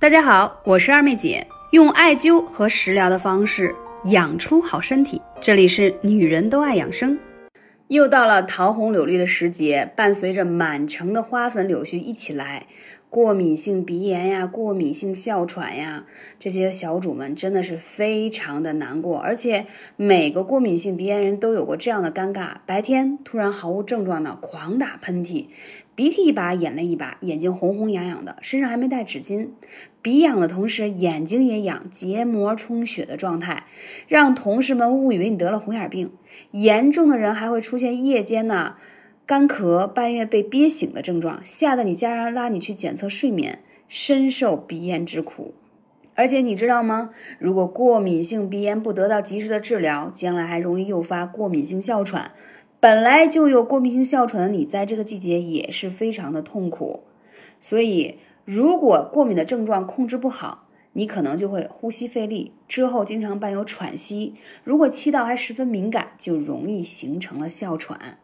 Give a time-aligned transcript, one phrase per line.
[0.00, 5.20] 大家好，我是二妹姐，用艾灸和食疗的方式养出好身体。
[5.40, 7.18] 这里是女人都爱养生。
[7.88, 12.66] 又到了桃红柳绿的时节，伴随着满城的花粉柳絮一起来，
[13.10, 16.04] 过敏性鼻炎呀，过敏性哮喘呀，
[16.40, 19.18] 这些小主们真的是非常的难过。
[19.18, 25.46] 而且每个过敏性鼻炎人都有过这样的尴尬：白天突然毫无症状的狂打喷嚏。
[25.94, 29.48] 鼻涕一把，眼泪一把，眼睛红红痒痒的，身上还没带纸巾，
[30.00, 33.64] 鼻痒的同时眼睛也痒，结膜充血的状态，
[34.06, 36.12] 让同事们误以为你得了红眼病。
[36.52, 38.76] 严重的人还会出现夜间呢
[39.28, 45.52] 干咳、半夜被憋醒的症状，吓得你家人拉你去检测睡眠，深受鼻炎之苦。
[46.14, 47.10] 而且你知道吗？
[47.38, 52.30] 如果过敏性鼻炎不得到及时的治疗，将来还容易诱发过敏性哮喘。
[52.80, 57.02] 本来就有过敏性哮喘的你，在这个季节也是非常的痛苦。
[57.60, 58.16] 所以，
[58.46, 60.64] 如果过敏的症状控制不好，
[60.94, 64.36] 你可能就会呼吸费力，之后经常伴有喘息。
[64.64, 68.16] 如果气道还十分敏感，就容易形成了哮喘。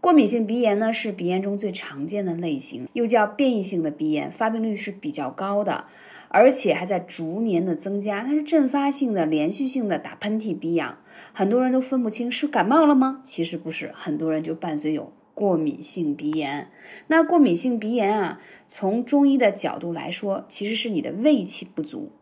[0.00, 5.84] 过敏性鼻炎呢，是鼻炎中最常见的类型，又叫变异性的鼻炎，发病率是比较高的。
[6.32, 10.98] 而且还在逐年的增加，它是阵发性的、连续性的打喷嚏、鼻痒，
[11.32, 13.20] 很多人都分不清是感冒了吗？
[13.24, 16.68] 其实不是，很多人就伴随有过敏性鼻炎。
[17.08, 22.12] 那过敏性鼻炎啊，从中医的角度来说，其实是你的胃气不足，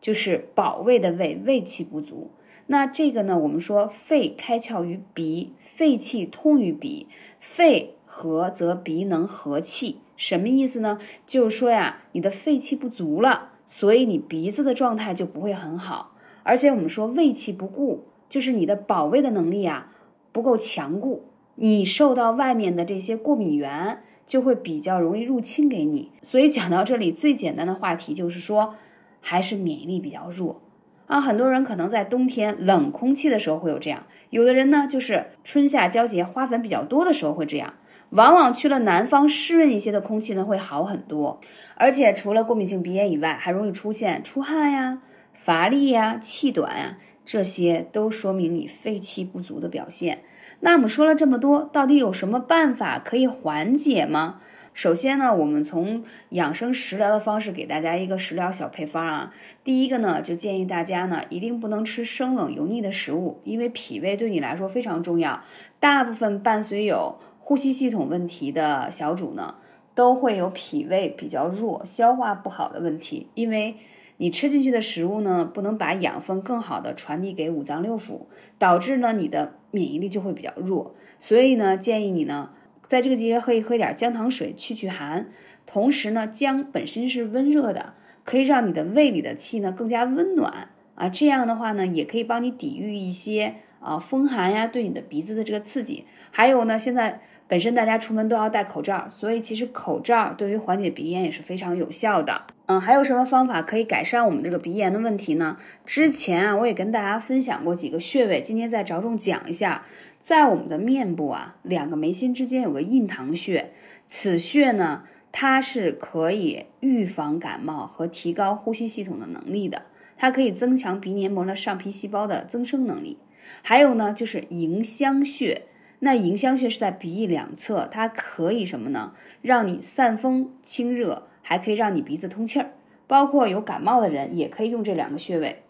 [0.00, 2.32] 就是保卫的胃，胃气不足。
[2.66, 10.98] 那这个呢，我们说肺开窍于鼻，肺气通于鼻，肺和则鼻能和气，什么意思呢？
[11.26, 13.50] 就是说呀，你的肺气不足了。
[13.64, 19.94] 所以你鼻子的状态就不会很好，而且我们说胃气不固，就是你的保卫的能力啊
[20.30, 21.24] 不够强固，
[21.54, 26.10] 你受到外面的这些过敏源就会比较容易入侵给你。
[26.22, 28.74] 所以讲到这里，最简单的话题就是说，
[29.22, 30.60] 还是免疫力比较弱
[31.06, 31.20] 啊。
[31.20, 37.74] 很多人可能在冬天冷空气的时候会有这样，有的人呢就是春夏交接花粉比较多的时候会这样。
[38.10, 41.40] 往往去了南方湿润一些的空气呢，会好很多。
[41.76, 44.98] 而且除了过敏性鼻炎以外，还容易出现出汗呀、
[45.32, 50.24] 乏力呀、气短呀，这些都说明你肺气不足的表现。
[50.60, 54.40] 那我们说了这么多，到底有什么办法可以缓解吗？
[54.74, 59.34] 首先呢，我们从养生食疗的方式给大家一个食疗小配方啊。
[59.64, 65.42] 第一个呢，就建议大家呢，一定不能吃生冷油腻的食物，因为脾胃对你来说非常重要。
[65.78, 69.56] 大部分伴随有呼吸系统问题的小主呢，
[69.94, 73.28] 都会有脾胃比较弱、消化不好的问题。
[73.34, 73.76] 因为
[74.16, 78.22] 你吃进去的食物呢，不能把养分更好的传递给五脏六腑，
[78.58, 80.94] 导致呢你的免疫力就会比较弱。
[81.18, 82.50] 所以呢，建议你呢，
[82.92, 85.30] 在这个季节可以喝一点姜糖水去去寒。
[85.64, 87.94] 同时呢，姜本身是温热的，
[88.24, 91.08] 可以让你的胃里的气呢更加温暖啊。
[91.08, 96.04] 这样的话呢，也可以帮你抵御一些啊风寒呀对你的鼻子的这个刺激。
[96.30, 97.22] 还有呢，现在。
[97.48, 102.44] 本身大家出门都要戴口罩，所以其实口罩对于缓解鼻炎也是非常有效的。
[102.64, 105.58] 嗯，还有什么方法可以改善我们这个鼻炎的问题呢？
[105.84, 109.82] 之前啊，我也跟大家分享过几个穴位，今天再着重讲一下。
[110.22, 113.72] 在我们的面部啊，两个眉心之间有个印堂穴，
[114.06, 115.02] 此穴呢，
[115.32, 119.82] 它是可以预防感冒和提高呼吸系统的能力的，
[120.16, 123.18] 它可以增强鼻黏膜的上皮细胞的增生能力。
[123.62, 125.62] 还有呢，就是迎香穴。
[125.98, 129.14] 那迎香穴是在鼻翼两侧，它可以什么呢？
[129.40, 132.70] 让你散风清热，还可以让你鼻子通气儿。
[133.08, 135.64] 包括有感冒的人也可以用这两个穴位。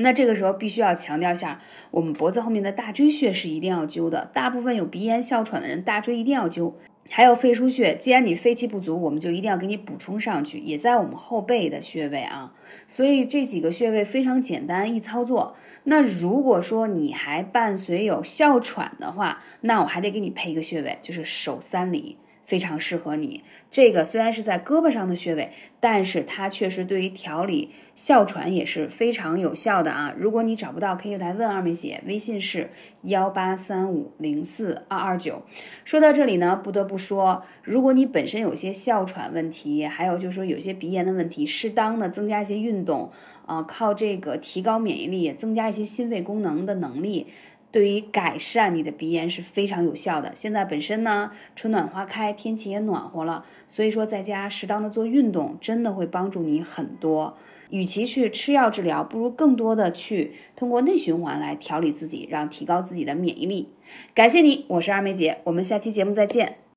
[0.00, 4.30] 那这个时候必须要强调一下，我们脖子后面的大椎穴是一定要灸的。
[4.32, 6.72] 大部分有鼻炎、哮喘的人，大椎一定要灸。
[7.12, 12.54] 还有肺腧穴，既然你肺气不足，我们就一定要给你补充上去，也在我们后背的穴位啊。
[12.86, 15.56] 所以这几个穴位非常简单易操作。
[15.82, 22.16] 那如果说你还伴随有哮喘的话，那我还得给你配一个穴位，就是手三里。
[22.50, 23.44] 非常适合你。
[23.70, 30.12] 这个虽然是在胳膊上的穴位，但是它确实对于调理哮喘也是非常有效的啊。
[30.18, 32.70] 如果你找不到，可以来问二妹姐，微信是
[33.02, 35.42] 幺八三五零四二二九。
[35.84, 43.12] 说到这里呢，不得不说，如果你本身有些哮喘问题，还有就是说有些鼻炎的问题，适当的增加一些运动
[43.46, 47.28] 啊，靠这个提高免疫力，增加一些心肺功能的能力。
[47.72, 50.32] 对于改善你的鼻炎是非常有效的。
[50.34, 57.36] 现在本身呢，春暖花开，天气也暖和了，所以说在家适当的做运动，真的会帮助你很多。
[57.70, 63.68] 与其去吃药治疗，不如更多的去通过内循环来调理自己，让提高自己的免疫力。
[64.14, 66.60] 感谢你，我是二妹姐，我们下期节目再见。